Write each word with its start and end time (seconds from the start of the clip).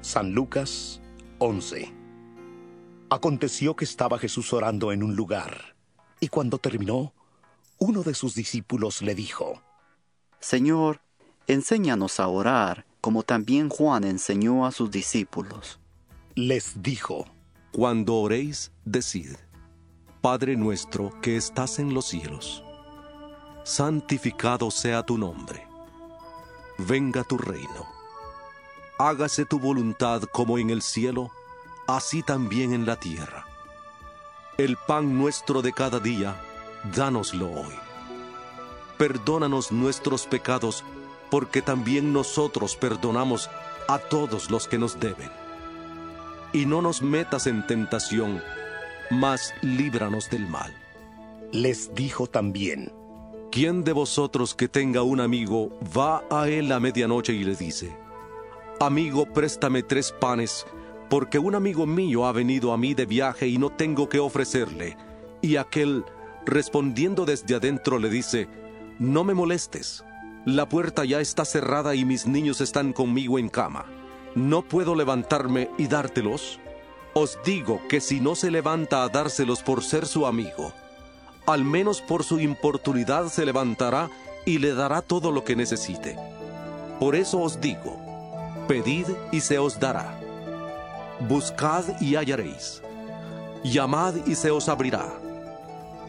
San 0.00 0.32
Lucas 0.32 1.00
11 1.38 1.92
Aconteció 3.08 3.76
que 3.76 3.84
estaba 3.84 4.18
Jesús 4.18 4.52
orando 4.52 4.92
en 4.92 5.02
un 5.02 5.16
lugar, 5.16 5.76
y 6.20 6.28
cuando 6.28 6.58
terminó, 6.58 7.12
uno 7.78 8.02
de 8.02 8.14
sus 8.14 8.34
discípulos 8.34 9.02
le 9.02 9.14
dijo, 9.14 9.62
Señor, 10.40 11.00
enséñanos 11.46 12.18
a 12.20 12.28
orar, 12.28 12.84
como 13.00 13.22
también 13.22 13.68
Juan 13.68 14.04
enseñó 14.04 14.66
a 14.66 14.72
sus 14.72 14.90
discípulos. 14.90 15.78
Les 16.34 16.82
dijo, 16.82 17.26
Cuando 17.72 18.16
oréis, 18.16 18.72
decid, 18.84 19.36
Padre 20.20 20.56
nuestro 20.56 21.12
que 21.20 21.36
estás 21.36 21.78
en 21.78 21.94
los 21.94 22.06
cielos, 22.06 22.64
santificado 23.64 24.70
sea 24.70 25.04
tu 25.04 25.16
nombre, 25.16 25.66
venga 26.78 27.22
tu 27.22 27.38
reino 27.38 27.95
hágase 28.98 29.44
tu 29.44 29.58
voluntad 29.58 30.22
como 30.22 30.58
en 30.58 30.70
el 30.70 30.82
cielo, 30.82 31.30
así 31.86 32.22
también 32.22 32.72
en 32.72 32.86
la 32.86 32.96
tierra. 32.96 33.46
El 34.58 34.76
pan 34.76 35.18
nuestro 35.18 35.60
de 35.60 35.72
cada 35.72 36.00
día, 36.00 36.40
dánoslo 36.94 37.50
hoy. 37.50 37.74
Perdónanos 38.96 39.70
nuestros 39.70 40.26
pecados, 40.26 40.82
porque 41.30 41.60
también 41.60 42.12
nosotros 42.12 42.76
perdonamos 42.76 43.50
a 43.88 43.98
todos 43.98 44.50
los 44.50 44.66
que 44.66 44.78
nos 44.78 44.98
deben. 44.98 45.30
Y 46.52 46.64
no 46.64 46.80
nos 46.80 47.02
metas 47.02 47.46
en 47.46 47.66
tentación, 47.66 48.42
mas 49.10 49.52
líbranos 49.60 50.30
del 50.30 50.46
mal. 50.46 50.74
Les 51.52 51.94
dijo 51.94 52.26
también, 52.26 52.92
¿quién 53.52 53.84
de 53.84 53.92
vosotros 53.92 54.54
que 54.54 54.68
tenga 54.68 55.02
un 55.02 55.20
amigo 55.20 55.70
va 55.96 56.24
a 56.30 56.48
él 56.48 56.72
a 56.72 56.80
medianoche 56.80 57.34
y 57.34 57.44
le 57.44 57.54
dice, 57.54 57.94
Amigo, 58.78 59.24
préstame 59.24 59.82
tres 59.82 60.12
panes, 60.12 60.66
porque 61.08 61.38
un 61.38 61.54
amigo 61.54 61.86
mío 61.86 62.26
ha 62.26 62.32
venido 62.32 62.74
a 62.74 62.76
mí 62.76 62.92
de 62.92 63.06
viaje 63.06 63.48
y 63.48 63.56
no 63.56 63.70
tengo 63.70 64.06
que 64.10 64.18
ofrecerle. 64.18 64.98
Y 65.40 65.56
aquel, 65.56 66.04
respondiendo 66.44 67.24
desde 67.24 67.54
adentro, 67.54 67.98
le 67.98 68.10
dice, 68.10 68.48
No 68.98 69.24
me 69.24 69.32
molestes, 69.32 70.04
la 70.44 70.68
puerta 70.68 71.06
ya 71.06 71.20
está 71.20 71.46
cerrada 71.46 71.94
y 71.94 72.04
mis 72.04 72.26
niños 72.26 72.60
están 72.60 72.92
conmigo 72.92 73.38
en 73.38 73.48
cama. 73.48 73.86
¿No 74.34 74.60
puedo 74.60 74.94
levantarme 74.94 75.70
y 75.78 75.86
dártelos? 75.86 76.60
Os 77.14 77.38
digo 77.46 77.80
que 77.88 78.02
si 78.02 78.20
no 78.20 78.34
se 78.34 78.50
levanta 78.50 79.02
a 79.02 79.08
dárselos 79.08 79.62
por 79.62 79.82
ser 79.82 80.04
su 80.04 80.26
amigo, 80.26 80.74
al 81.46 81.64
menos 81.64 82.02
por 82.02 82.24
su 82.24 82.40
importunidad 82.40 83.28
se 83.28 83.46
levantará 83.46 84.10
y 84.44 84.58
le 84.58 84.74
dará 84.74 85.00
todo 85.00 85.32
lo 85.32 85.44
que 85.44 85.56
necesite. 85.56 86.14
Por 87.00 87.16
eso 87.16 87.40
os 87.40 87.58
digo, 87.60 88.05
Pedid 88.68 89.06
y 89.30 89.40
se 89.40 89.58
os 89.58 89.78
dará. 89.78 90.18
Buscad 91.20 91.84
y 92.00 92.16
hallaréis. 92.16 92.82
Llamad 93.62 94.14
y 94.26 94.34
se 94.34 94.50
os 94.50 94.68
abrirá. 94.68 95.06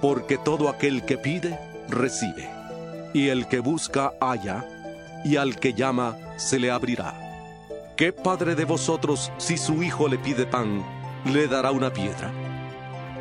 Porque 0.02 0.40
todo 0.40 0.68
aquel 0.68 1.06
que 1.06 1.20
pide, 1.20 1.60
recibe. 1.88 2.50
Y 3.14 3.30
el 3.30 3.48
que 3.48 3.60
busca, 3.60 4.14
halla. 4.20 4.66
Y 5.24 5.36
al 5.36 5.60
que 5.60 5.74
llama, 5.74 6.18
se 6.38 6.60
le 6.60 6.72
abrirá. 6.72 7.14
¿Qué 7.96 8.12
padre 8.12 8.56
de 8.56 8.66
vosotros, 8.66 9.32
si 9.38 9.58
su 9.58 9.84
hijo 9.84 10.08
le 10.08 10.18
pide 10.18 10.46
pan, 10.46 10.84
le 11.26 11.48
dará 11.48 11.70
una 11.72 11.94
piedra? 11.94 12.32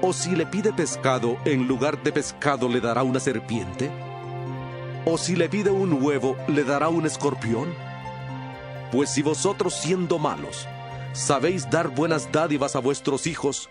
¿O 0.00 0.12
si 0.12 0.34
le 0.34 0.46
pide 0.46 0.72
pescado, 0.72 1.36
en 1.44 1.66
lugar 1.66 2.02
de 2.02 2.12
pescado 2.12 2.68
le 2.68 2.80
dará 2.80 3.02
una 3.02 3.20
serpiente? 3.20 3.90
¿O 5.04 5.18
si 5.18 5.36
le 5.36 5.48
pide 5.48 5.70
un 5.70 6.02
huevo, 6.02 6.36
le 6.48 6.64
dará 6.64 6.88
un 6.88 7.06
escorpión? 7.06 7.85
Pues 8.92 9.10
si 9.10 9.22
vosotros 9.22 9.74
siendo 9.74 10.18
malos 10.18 10.66
sabéis 11.12 11.68
dar 11.70 11.88
buenas 11.88 12.30
dádivas 12.30 12.76
a 12.76 12.78
vuestros 12.78 13.26
hijos, 13.26 13.68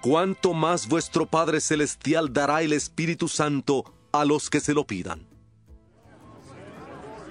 ¿cuánto 0.00 0.52
más 0.52 0.88
vuestro 0.88 1.26
Padre 1.26 1.60
Celestial 1.60 2.32
dará 2.32 2.62
el 2.62 2.72
Espíritu 2.72 3.28
Santo 3.28 3.84
a 4.10 4.24
los 4.24 4.50
que 4.50 4.60
se 4.60 4.74
lo 4.74 4.86
pidan? 4.86 5.26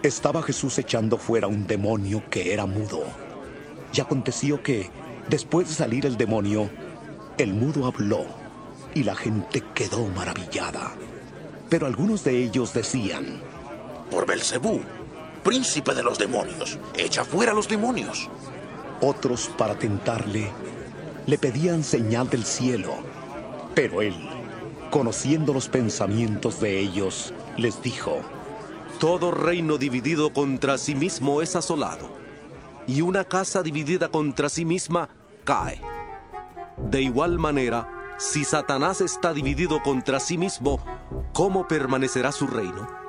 Estaba 0.03 0.41
Jesús 0.41 0.77
echando 0.79 1.17
fuera 1.17 1.47
un 1.47 1.67
demonio 1.67 2.23
que 2.29 2.53
era 2.53 2.65
mudo. 2.65 3.03
Y 3.93 4.01
aconteció 4.01 4.63
que, 4.63 4.89
después 5.27 5.67
de 5.67 5.75
salir 5.75 6.05
el 6.05 6.17
demonio, 6.17 6.69
el 7.37 7.53
mudo 7.53 7.85
habló, 7.85 8.25
y 8.95 9.03
la 9.03 9.15
gente 9.15 9.63
quedó 9.75 10.07
maravillada. 10.07 10.93
Pero 11.69 11.85
algunos 11.85 12.23
de 12.23 12.43
ellos 12.43 12.73
decían, 12.73 13.41
Por 14.09 14.25
Belcebú, 14.25 14.81
príncipe 15.43 15.93
de 15.93 16.03
los 16.03 16.17
demonios, 16.17 16.77
echa 16.95 17.23
fuera 17.23 17.51
a 17.51 17.55
los 17.55 17.67
demonios. 17.67 18.29
Otros, 19.01 19.49
para 19.57 19.77
tentarle, 19.77 20.51
le 21.25 21.37
pedían 21.37 21.83
señal 21.83 22.29
del 22.29 22.45
cielo. 22.45 22.93
Pero 23.73 24.01
él, 24.01 24.15
conociendo 24.91 25.53
los 25.53 25.69
pensamientos 25.69 26.59
de 26.59 26.79
ellos, 26.79 27.33
les 27.57 27.81
dijo, 27.81 28.21
Todo 28.99 29.31
reino 29.31 29.77
dividido 29.77 30.31
contra 30.33 30.77
sí 30.77 30.93
mismo 30.93 31.41
es 31.41 31.55
asolado, 31.55 32.09
y 32.85 33.01
una 33.01 33.23
casa 33.23 33.63
dividida 33.63 34.09
contra 34.09 34.49
sí 34.49 34.65
misma 34.65 35.09
cae. 35.43 35.81
De 36.77 37.01
igual 37.01 37.39
manera, 37.39 38.15
si 38.17 38.43
Satanás 38.43 39.01
está 39.01 39.33
dividido 39.33 39.81
contra 39.81 40.19
sí 40.19 40.37
mismo, 40.37 40.79
¿cómo 41.33 41.67
permanecerá 41.67 42.31
su 42.31 42.45
reino? 42.45 43.00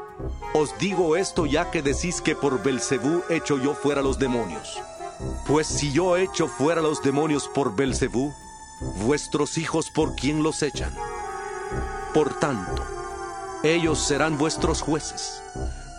Os 0.54 0.76
digo 0.78 1.16
esto 1.16 1.46
ya 1.46 1.70
que 1.70 1.80
decís 1.80 2.20
que 2.20 2.36
por 2.36 2.62
Belcebú 2.62 3.22
echo 3.30 3.56
yo 3.58 3.74
fuera 3.74 4.02
los 4.02 4.18
demonios. 4.18 4.78
Pues 5.46 5.66
si 5.66 5.92
yo 5.92 6.18
echo 6.18 6.46
fuera 6.46 6.82
los 6.82 7.02
demonios 7.02 7.48
por 7.48 7.74
Belcebú, 7.74 8.34
vuestros 9.04 9.56
hijos 9.56 9.90
por 9.90 10.14
quién 10.14 10.42
los 10.42 10.62
echan. 10.62 10.92
Por 12.12 12.38
tanto, 12.38 12.84
ellos 13.62 13.98
serán 13.98 14.36
vuestros 14.36 14.82
jueces. 14.82 15.42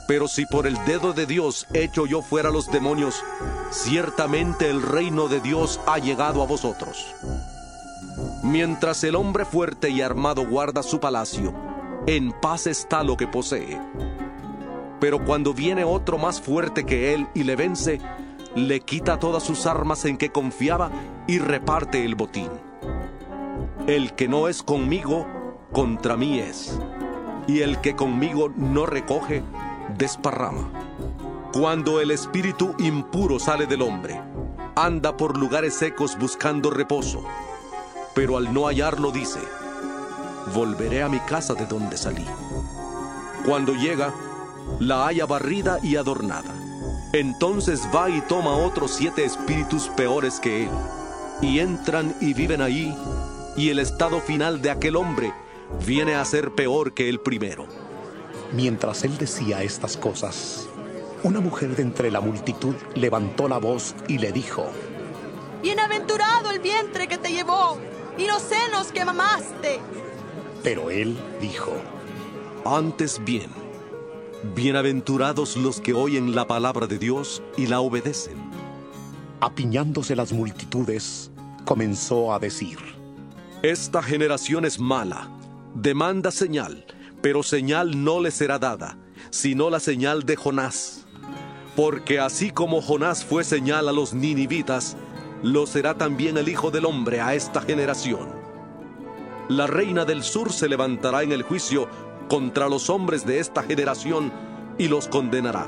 Pero 0.08 0.28
si 0.28 0.46
por 0.46 0.68
el 0.68 0.76
dedo 0.86 1.14
de 1.14 1.26
Dios 1.26 1.66
echo 1.74 2.06
yo 2.06 2.22
fuera 2.22 2.52
los 2.52 2.72
demonios, 2.72 3.24
ciertamente 3.72 4.70
el 4.70 4.84
reino 4.84 5.30
de 5.30 5.40
Dios 5.40 5.80
ha 5.88 5.98
llegado 5.98 6.44
a 6.44 6.46
vosotros. 6.46 7.16
Mientras 8.44 9.04
el 9.04 9.16
hombre 9.16 9.46
fuerte 9.46 9.90
y 9.90 10.02
armado 10.02 10.46
guarda 10.46 10.84
su 10.84 11.00
palacio, 11.00 11.56
en 12.06 12.32
paz 12.34 12.68
está 12.68 13.02
lo 13.02 13.18
que 13.18 13.28
posee. 13.28 13.80
Pero 15.04 15.26
cuando 15.26 15.54
viene 15.54 15.84
otro 15.84 16.18
más 16.18 16.40
fuerte 16.40 16.86
que 16.86 17.14
él 17.14 17.28
y 17.34 17.44
le 17.44 17.58
vence, 17.58 18.00
le 18.56 18.80
quita 18.80 19.20
todas 19.20 19.44
sus 19.44 19.66
armas 19.66 20.06
en 20.06 20.16
que 20.16 20.32
confiaba 20.32 20.92
y 21.28 21.40
reparte 21.40 22.06
el 22.06 22.16
botín. 22.16 22.50
El 23.86 24.14
que 24.14 24.30
no 24.30 24.48
es 24.48 24.64
conmigo, 24.64 25.28
contra 25.74 26.16
mí 26.16 26.40
es. 26.40 26.80
Y 27.48 27.60
el 27.60 27.82
que 27.82 27.98
conmigo 27.98 28.48
no 28.56 28.86
recoge, 28.86 29.44
desparrama. 29.98 30.72
Cuando 31.52 32.00
el 32.00 32.10
espíritu 32.10 32.74
impuro 32.80 33.40
sale 33.40 33.68
del 33.68 33.82
hombre, 33.82 34.22
anda 34.74 35.18
por 35.18 35.38
lugares 35.38 35.74
secos 35.74 36.18
buscando 36.18 36.70
reposo, 36.70 37.26
pero 38.16 38.38
al 38.38 38.54
no 38.54 38.68
hallarlo 38.68 39.12
dice, 39.12 39.42
volveré 40.56 41.04
a 41.04 41.10
mi 41.10 41.20
casa 41.20 41.56
de 41.56 41.66
donde 41.66 41.98
salí. 41.98 42.26
Cuando 43.46 43.74
llega, 43.74 44.14
la 44.80 45.08
haya 45.08 45.26
barrida 45.26 45.80
y 45.82 45.96
adornada. 45.96 46.54
Entonces 47.14 47.88
va 47.94 48.10
y 48.10 48.22
toma 48.22 48.56
otros 48.56 48.92
siete 48.92 49.24
espíritus 49.24 49.90
peores 49.90 50.40
que 50.40 50.64
él, 50.64 50.72
y 51.42 51.60
entran 51.60 52.16
y 52.20 52.34
viven 52.34 52.62
allí, 52.62 52.96
y 53.56 53.70
el 53.70 53.80
estado 53.80 54.20
final 54.20 54.62
de 54.62 54.72
aquel 54.72 54.96
hombre 54.96 55.32
viene 55.86 56.16
a 56.16 56.26
ser 56.26 56.52
peor 56.52 56.94
que 56.94 57.10
el 57.10 57.20
primero. 57.20 57.68
Mientras 58.52 59.04
él 59.04 59.18
decía 59.18 59.64
estas 59.64 59.96
cosas, 59.96 60.68
una 61.24 61.40
mujer 61.40 61.76
de 61.76 61.84
entre 61.84 62.12
la 62.12 62.20
multitud 62.20 62.76
levantó 62.96 63.48
la 63.48 63.58
voz 63.58 63.96
y 64.08 64.18
le 64.18 64.32
dijo, 64.32 64.66
Bienaventurado 65.62 66.52
el 66.52 66.60
vientre 66.60 67.08
que 67.08 67.18
te 67.18 67.32
llevó 67.32 67.78
y 68.18 68.28
los 68.28 68.42
senos 68.42 68.92
que 68.92 69.06
mamaste. 69.06 69.80
Pero 70.64 70.90
él 70.90 71.18
dijo, 71.40 71.72
Antes 72.66 73.24
bien 73.24 73.63
Bienaventurados 74.44 75.56
los 75.56 75.80
que 75.80 75.94
oyen 75.94 76.36
la 76.36 76.46
palabra 76.46 76.86
de 76.86 77.00
Dios 77.00 77.42
y 77.56 77.68
la 77.68 77.80
obedecen. 77.80 78.36
Apiñándose 79.40 80.18
las 80.18 80.34
multitudes, 80.34 81.32
comenzó 81.64 82.34
a 82.34 82.40
decir, 82.40 82.78
Esta 83.62 84.04
generación 84.04 84.66
es 84.66 84.82
mala, 84.82 85.30
demanda 85.74 86.30
señal, 86.30 86.86
pero 87.22 87.42
señal 87.42 88.04
no 88.04 88.20
le 88.20 88.32
será 88.32 88.60
dada, 88.60 88.98
sino 89.30 89.70
la 89.70 89.80
señal 89.80 90.24
de 90.24 90.36
Jonás. 90.36 91.06
Porque 91.78 92.20
así 92.20 92.52
como 92.52 92.82
Jonás 92.82 93.24
fue 93.24 93.46
señal 93.46 93.88
a 93.88 93.94
los 93.94 94.14
ninivitas, 94.14 94.98
lo 95.42 95.66
será 95.66 95.98
también 95.98 96.38
el 96.38 96.50
Hijo 96.50 96.70
del 96.70 96.84
Hombre 96.84 97.22
a 97.22 97.34
esta 97.34 97.62
generación. 97.62 98.28
La 99.48 99.68
reina 99.68 100.04
del 100.04 100.22
sur 100.22 100.52
se 100.52 100.68
levantará 100.68 101.24
en 101.24 101.32
el 101.32 101.44
juicio 101.44 101.88
contra 102.34 102.68
los 102.68 102.90
hombres 102.90 103.28
de 103.28 103.38
esta 103.38 103.62
generación 103.62 104.32
y 104.80 104.88
los 104.88 105.08
condenará. 105.08 105.68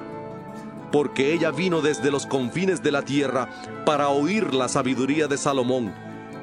Porque 0.91 1.31
ella 1.31 1.51
vino 1.51 1.79
desde 1.79 2.09
los 2.09 2.25
confines 2.25 2.81
de 2.81 2.91
la 2.91 3.03
tierra 3.03 3.47
para 3.85 4.09
oír 4.09 4.51
la 4.51 4.67
sabiduría 4.67 5.27
de 5.27 5.37
Salomón, 5.37 5.93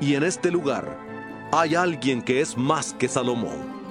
y 0.00 0.14
en 0.14 0.22
este 0.22 0.52
lugar 0.52 0.96
hay 1.50 1.74
alguien 1.74 2.22
que 2.22 2.40
es 2.40 2.56
más 2.56 2.92
que 2.92 3.08
Salomón. 3.08 3.82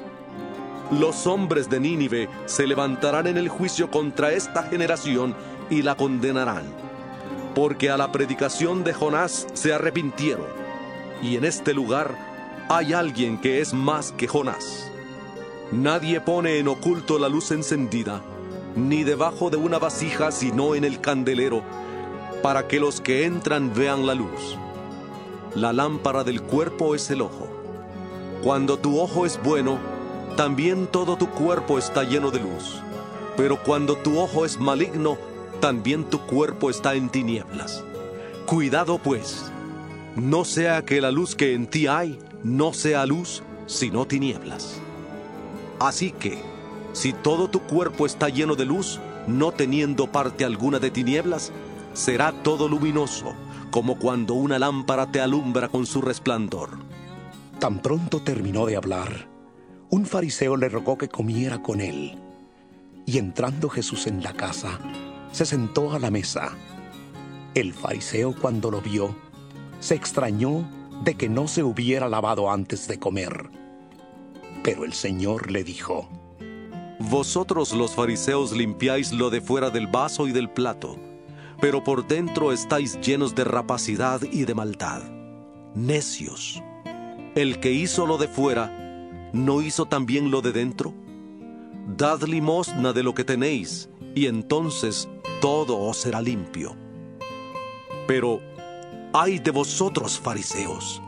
Los 0.97 1.27
hombres 1.27 1.69
de 1.69 1.81
Nínive 1.81 2.29
se 2.45 2.65
levantarán 2.65 3.27
en 3.27 3.35
el 3.35 3.49
juicio 3.49 3.91
contra 3.91 4.31
esta 4.31 4.63
generación 4.63 5.35
y 5.69 5.81
la 5.81 5.95
condenarán, 5.95 6.63
porque 7.53 7.89
a 7.89 7.97
la 7.97 8.09
predicación 8.13 8.85
de 8.85 8.93
Jonás 8.93 9.47
se 9.51 9.73
arrepintieron, 9.73 10.47
y 11.21 11.35
en 11.35 11.43
este 11.43 11.73
lugar 11.73 12.15
hay 12.69 12.93
alguien 12.93 13.37
que 13.37 13.59
es 13.59 13.73
más 13.73 14.13
que 14.13 14.29
Jonás. 14.29 14.90
Nadie 15.71 16.19
pone 16.19 16.59
en 16.59 16.67
oculto 16.67 17.17
la 17.17 17.29
luz 17.29 17.51
encendida, 17.51 18.21
ni 18.75 19.05
debajo 19.05 19.49
de 19.49 19.55
una 19.55 19.79
vasija, 19.79 20.31
sino 20.31 20.75
en 20.75 20.83
el 20.83 20.99
candelero, 20.99 21.63
para 22.43 22.67
que 22.67 22.79
los 22.79 22.99
que 22.99 23.23
entran 23.23 23.73
vean 23.73 24.05
la 24.05 24.13
luz. 24.13 24.57
La 25.55 25.71
lámpara 25.71 26.25
del 26.25 26.41
cuerpo 26.41 26.93
es 26.93 27.09
el 27.09 27.21
ojo. 27.21 27.47
Cuando 28.43 28.79
tu 28.79 28.99
ojo 28.99 29.25
es 29.25 29.41
bueno, 29.41 29.79
también 30.35 30.87
todo 30.87 31.15
tu 31.15 31.29
cuerpo 31.29 31.77
está 31.77 32.03
lleno 32.03 32.31
de 32.31 32.41
luz. 32.41 32.81
Pero 33.37 33.57
cuando 33.63 33.95
tu 33.95 34.19
ojo 34.19 34.43
es 34.43 34.59
maligno, 34.59 35.17
también 35.61 36.03
tu 36.03 36.19
cuerpo 36.19 36.69
está 36.69 36.95
en 36.95 37.09
tinieblas. 37.09 37.81
Cuidado 38.45 38.97
pues, 38.97 39.49
no 40.17 40.43
sea 40.43 40.83
que 40.83 40.99
la 40.99 41.11
luz 41.11 41.35
que 41.35 41.53
en 41.53 41.67
ti 41.67 41.87
hay 41.87 42.19
no 42.43 42.73
sea 42.73 43.05
luz, 43.05 43.41
sino 43.67 44.05
tinieblas. 44.05 44.81
Así 45.81 46.11
que, 46.11 46.37
si 46.93 47.11
todo 47.11 47.49
tu 47.49 47.61
cuerpo 47.61 48.05
está 48.05 48.29
lleno 48.29 48.55
de 48.55 48.65
luz, 48.65 48.99
no 49.25 49.51
teniendo 49.51 50.11
parte 50.11 50.45
alguna 50.45 50.77
de 50.77 50.91
tinieblas, 50.91 51.51
será 51.93 52.31
todo 52.43 52.69
luminoso, 52.69 53.33
como 53.71 53.97
cuando 53.97 54.35
una 54.35 54.59
lámpara 54.59 55.11
te 55.11 55.21
alumbra 55.21 55.69
con 55.69 55.87
su 55.87 56.03
resplandor. 56.03 56.69
Tan 57.57 57.79
pronto 57.79 58.21
terminó 58.21 58.67
de 58.67 58.75
hablar, 58.75 59.27
un 59.89 60.05
fariseo 60.05 60.55
le 60.55 60.69
rogó 60.69 60.99
que 60.99 61.09
comiera 61.09 61.63
con 61.63 61.81
él. 61.81 62.15
Y 63.07 63.17
entrando 63.17 63.67
Jesús 63.67 64.05
en 64.05 64.21
la 64.21 64.33
casa, 64.33 64.77
se 65.31 65.47
sentó 65.47 65.93
a 65.93 65.99
la 65.99 66.11
mesa. 66.11 66.51
El 67.55 67.73
fariseo 67.73 68.35
cuando 68.39 68.69
lo 68.69 68.81
vio, 68.81 69.15
se 69.79 69.95
extrañó 69.95 70.63
de 71.03 71.15
que 71.15 71.27
no 71.27 71.47
se 71.47 71.63
hubiera 71.63 72.07
lavado 72.07 72.51
antes 72.51 72.87
de 72.87 72.99
comer. 72.99 73.60
Pero 74.63 74.85
el 74.85 74.93
Señor 74.93 75.51
le 75.51 75.63
dijo, 75.63 76.07
Vosotros 76.99 77.73
los 77.73 77.95
fariseos 77.95 78.51
limpiáis 78.51 79.11
lo 79.11 79.29
de 79.29 79.41
fuera 79.41 79.69
del 79.71 79.87
vaso 79.87 80.27
y 80.27 80.31
del 80.31 80.49
plato, 80.49 80.97
pero 81.59 81.83
por 81.83 82.07
dentro 82.07 82.51
estáis 82.51 82.99
llenos 83.01 83.33
de 83.33 83.43
rapacidad 83.43 84.21
y 84.21 84.45
de 84.45 84.53
maldad. 84.53 85.01
Necios. 85.73 86.61
El 87.33 87.59
que 87.59 87.71
hizo 87.71 88.05
lo 88.05 88.17
de 88.17 88.27
fuera, 88.27 88.67
¿no 89.33 89.61
hizo 89.61 89.85
también 89.85 90.29
lo 90.29 90.41
de 90.41 90.51
dentro? 90.51 90.93
Dad 91.97 92.21
limosna 92.23 92.93
de 92.93 93.03
lo 93.03 93.15
que 93.15 93.23
tenéis, 93.23 93.89
y 94.13 94.27
entonces 94.27 95.09
todo 95.41 95.79
os 95.79 95.97
será 95.97 96.21
limpio. 96.21 96.75
Pero, 98.07 98.41
ay 99.13 99.39
de 99.39 99.51
vosotros, 99.51 100.19
fariseos, 100.19 101.01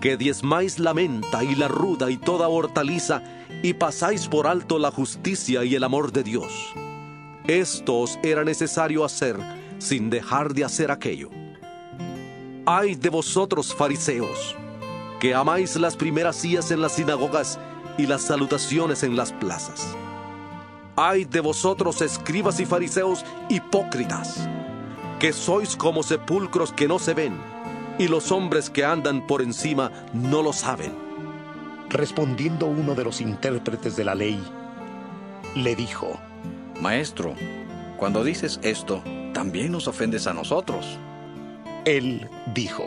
que 0.00 0.16
diezmáis 0.16 0.78
la 0.78 0.94
menta 0.94 1.44
y 1.44 1.54
la 1.54 1.68
ruda 1.68 2.10
y 2.10 2.16
toda 2.16 2.48
hortaliza, 2.48 3.22
y 3.62 3.74
pasáis 3.74 4.26
por 4.28 4.46
alto 4.46 4.78
la 4.78 4.90
justicia 4.90 5.64
y 5.64 5.74
el 5.74 5.84
amor 5.84 6.12
de 6.12 6.22
Dios. 6.22 6.52
Esto 7.46 7.98
os 7.98 8.18
era 8.22 8.44
necesario 8.44 9.04
hacer 9.04 9.36
sin 9.78 10.10
dejar 10.10 10.54
de 10.54 10.64
hacer 10.64 10.90
aquello. 10.90 11.30
Ay 12.66 12.94
de 12.94 13.08
vosotros, 13.08 13.74
fariseos, 13.74 14.56
que 15.18 15.34
amáis 15.34 15.76
las 15.76 15.96
primeras 15.96 16.36
sillas 16.36 16.70
en 16.70 16.80
las 16.80 16.92
sinagogas 16.92 17.58
y 17.98 18.06
las 18.06 18.22
salutaciones 18.22 19.02
en 19.02 19.16
las 19.16 19.32
plazas. 19.32 19.96
Ay 20.96 21.24
de 21.24 21.40
vosotros, 21.40 22.00
escribas 22.02 22.60
y 22.60 22.66
fariseos 22.66 23.24
hipócritas, 23.48 24.48
que 25.18 25.32
sois 25.32 25.76
como 25.76 26.02
sepulcros 26.02 26.72
que 26.72 26.88
no 26.88 26.98
se 26.98 27.14
ven, 27.14 27.34
y 28.00 28.08
los 28.08 28.32
hombres 28.32 28.70
que 28.70 28.82
andan 28.82 29.26
por 29.26 29.42
encima 29.42 29.92
no 30.14 30.42
lo 30.42 30.54
saben. 30.54 30.90
Respondiendo 31.90 32.64
uno 32.64 32.94
de 32.94 33.04
los 33.04 33.20
intérpretes 33.20 33.94
de 33.94 34.04
la 34.04 34.14
ley, 34.14 34.42
le 35.54 35.76
dijo, 35.76 36.18
Maestro, 36.80 37.34
cuando 37.98 38.24
dices 38.24 38.58
esto, 38.62 39.04
también 39.34 39.72
nos 39.72 39.86
ofendes 39.86 40.26
a 40.26 40.32
nosotros. 40.32 40.98
Él 41.84 42.26
dijo, 42.54 42.84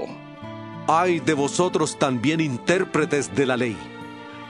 Ay 0.88 1.20
de 1.20 1.36
vosotros 1.36 2.00
también 2.00 2.42
intérpretes 2.42 3.36
de 3.36 3.46
la 3.46 3.56
ley, 3.56 3.78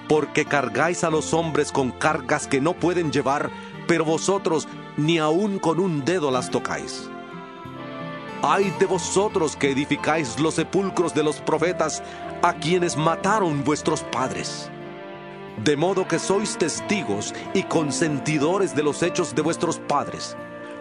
porque 0.08 0.46
cargáis 0.46 1.04
a 1.04 1.10
los 1.10 1.34
hombres 1.34 1.74
con 1.74 1.92
cargas 1.92 2.48
que 2.48 2.62
no 2.62 2.72
pueden 2.72 3.12
llevar, 3.12 3.52
pero 3.86 4.06
vosotros 4.06 4.70
ni 4.96 5.18
aun 5.18 5.60
con 5.60 5.82
un 5.82 6.06
dedo 6.06 6.32
las 6.32 6.50
tocáis. 6.50 7.10
Ay 8.46 8.76
de 8.78 8.86
vosotros 8.86 9.56
que 9.56 9.72
edificáis 9.72 10.38
los 10.38 10.56
sepulcros 10.56 11.14
de 11.14 11.24
los 11.24 11.40
profetas 11.40 12.04
a 12.42 12.54
quienes 12.54 12.98
mataron 12.98 13.64
vuestros 13.64 14.04
padres. 14.04 14.70
De 15.64 15.78
modo 15.78 16.06
que 16.06 16.20
sois 16.20 16.58
testigos 16.58 17.34
y 17.54 17.64
consentidores 17.64 18.76
de 18.76 18.84
los 18.84 19.02
hechos 19.02 19.34
de 19.34 19.42
vuestros 19.42 19.80
padres, 19.80 20.36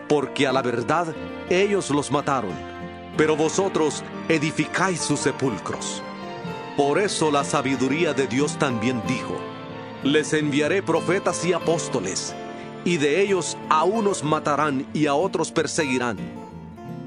porque 0.09 0.49
a 0.49 0.53
la 0.53 0.61
verdad 0.61 1.15
ellos 1.51 1.91
los 1.91 2.11
mataron, 2.11 2.51
pero 3.17 3.37
vosotros 3.37 4.03
edificáis 4.29 4.99
sus 4.99 5.21
sepulcros. 5.21 6.03
Por 6.77 6.99
eso 6.99 7.31
la 7.31 7.45
sabiduría 7.45 8.13
de 8.13 8.27
Dios 8.27 8.59
también 8.59 9.01
dijo, 9.07 9.37
les 10.03 10.33
enviaré 10.33 10.83
profetas 10.83 11.45
y 11.45 11.53
apóstoles, 11.53 12.35
y 12.85 12.97
de 12.97 13.23
ellos 13.23 13.57
a 13.69 13.85
unos 13.85 14.25
matarán 14.25 14.85
y 14.93 15.07
a 15.07 15.15
otros 15.15 15.53
perseguirán 15.53 16.42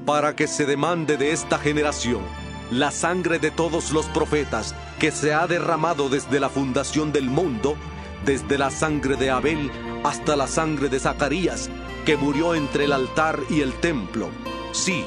para 0.06 0.36
que 0.36 0.46
se 0.46 0.64
demande 0.64 1.16
de 1.16 1.32
esta 1.32 1.58
generación 1.58 2.22
la 2.70 2.92
sangre 2.92 3.38
de 3.38 3.50
todos 3.50 3.90
los 3.90 4.06
profetas 4.06 4.74
que 4.98 5.10
se 5.10 5.34
ha 5.34 5.46
derramado 5.46 6.08
desde 6.08 6.40
la 6.40 6.48
fundación 6.48 7.12
del 7.12 7.28
mundo, 7.28 7.76
desde 8.24 8.56
la 8.56 8.70
sangre 8.70 9.16
de 9.16 9.30
Abel 9.30 9.70
hasta 10.04 10.36
la 10.36 10.46
sangre 10.46 10.88
de 10.88 11.00
Zacarías, 11.00 11.68
que 12.04 12.16
murió 12.16 12.54
entre 12.54 12.84
el 12.84 12.92
altar 12.92 13.40
y 13.50 13.60
el 13.60 13.72
templo. 13.74 14.28
Sí, 14.72 15.04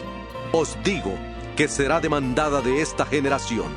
os 0.52 0.78
digo 0.84 1.18
que 1.56 1.68
será 1.68 2.00
demandada 2.00 2.62
de 2.62 2.82
esta 2.82 3.06
generación. 3.06 3.68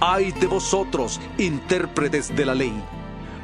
Ay 0.00 0.32
de 0.32 0.46
vosotros, 0.46 1.20
intérpretes 1.38 2.34
de 2.34 2.44
la 2.44 2.54
ley, 2.54 2.74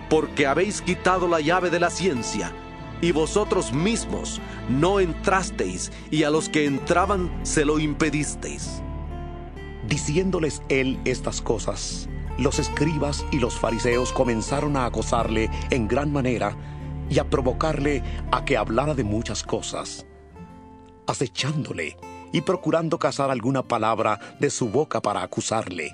porque 0.08 0.46
habéis 0.46 0.80
quitado 0.80 1.26
la 1.28 1.40
llave 1.40 1.70
de 1.70 1.80
la 1.80 1.90
ciencia 1.90 2.52
y 3.00 3.12
vosotros 3.12 3.72
mismos 3.72 4.40
no 4.68 5.00
entrasteis 5.00 5.92
y 6.10 6.24
a 6.24 6.30
los 6.30 6.48
que 6.48 6.66
entraban 6.66 7.30
se 7.42 7.64
lo 7.64 7.78
impedisteis. 7.78 8.82
Diciéndoles 9.88 10.62
él 10.68 11.00
estas 11.04 11.40
cosas, 11.40 12.08
los 12.38 12.58
escribas 12.58 13.24
y 13.32 13.38
los 13.38 13.58
fariseos 13.58 14.12
comenzaron 14.12 14.76
a 14.76 14.86
acosarle 14.86 15.50
en 15.70 15.88
gran 15.88 16.12
manera 16.12 16.56
y 17.08 17.18
a 17.18 17.28
provocarle 17.28 18.02
a 18.30 18.44
que 18.44 18.56
hablara 18.56 18.94
de 18.94 19.04
muchas 19.04 19.42
cosas, 19.42 20.06
acechándole 21.06 21.96
y 22.32 22.42
procurando 22.42 22.98
cazar 22.98 23.30
alguna 23.30 23.62
palabra 23.62 24.20
de 24.38 24.50
su 24.50 24.68
boca 24.68 25.02
para 25.02 25.22
acusarle. 25.22 25.92